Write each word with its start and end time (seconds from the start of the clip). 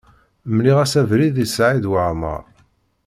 Mliɣ-as 0.55 0.93
abrid 1.01 1.37
i 1.45 1.47
Saɛid 1.47 1.85
Waɛmaṛ. 1.91 2.43